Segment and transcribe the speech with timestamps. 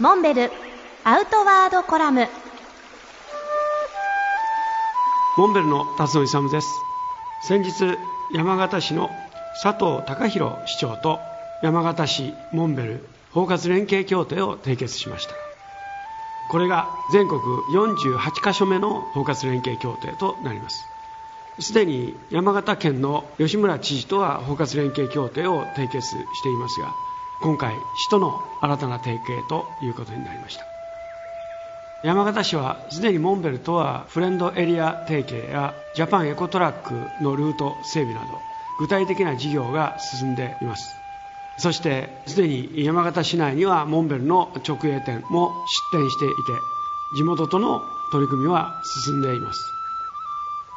[0.00, 0.50] モンベル
[1.02, 2.28] アウトワードコラム。
[5.36, 6.68] モンベルの辰野勇です。
[7.48, 7.98] 先日
[8.32, 9.10] 山形市の
[9.60, 11.18] 佐藤隆弘市長と
[11.64, 15.34] 山形市モンベル包括連携協定を締結しました。
[16.48, 17.40] これが全国
[17.72, 20.84] 48カ所目の包括連携協定となります。
[21.58, 26.94] すでに山形県の吉村知事とは包括連携協定を締結していますが
[27.40, 30.66] 今回市との新たな提携ということになりました。
[32.04, 38.38] 山形市はすでにモンベルとはフレンドエリア提携やジャパンエコトラックのルート整備など
[38.78, 40.94] 具体的な事業が進んでいます。
[41.58, 45.52] そしてすでに山形市内にはモンベルの直営店も
[45.92, 46.34] 出店していて
[47.16, 49.60] 地元との取り組みは進んでいます。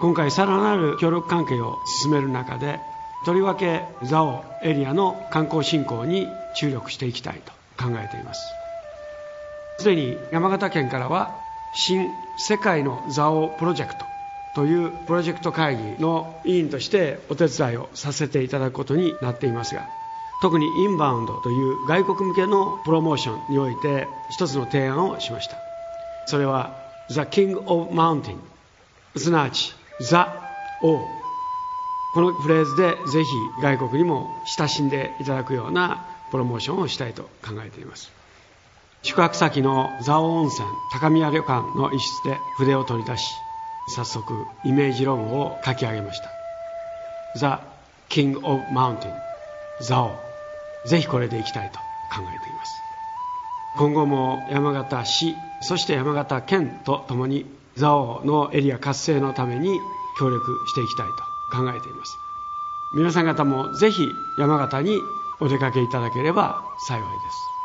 [0.00, 2.78] 今回さらなる協力関係を進める中で
[3.26, 8.40] とりわけ蔵王エリアの観光振興に注力していきたいと考えています。
[9.78, 11.34] すでに山形県からは
[11.74, 14.04] 新世界の蔵王プロジェクト
[14.54, 19.88] というプロジェクト会議の委員としてお手伝いをさせていただくことになっていますが
[20.40, 25.56] 特にインバウンドという外国向けのプロモーションにおいて一つの提案をしました。
[26.26, 26.76] それは
[27.08, 28.38] The King of Mountain
[29.16, 30.14] すなわち The
[30.82, 31.25] 王
[32.16, 38.10] このフレーズでぜひ外国にも親しんでいただくようなプロモーションをしたいと考えています。
[39.02, 43.34] 宿泊先の蔵王温泉高宮旅館の一室で筆を取り出し
[43.94, 44.32] 早速
[44.64, 46.30] イメージロゴを書き上げました。
[47.38, 47.62] The
[48.08, 49.12] King of Mountain
[49.86, 50.18] 蔵王
[50.86, 51.82] ぜひこれでいきたいと考
[52.22, 52.72] えています。
[53.76, 57.44] 今後も山形市そして山形県とともに
[57.74, 59.78] 蔵王のエリア活性のために
[60.18, 62.18] 協力していきたいと考えています。
[62.92, 65.02] 皆さん方もぜひ山形に
[65.40, 67.55] お出かけいただければ幸いです。